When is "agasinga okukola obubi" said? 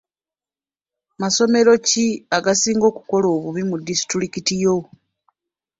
2.37-3.61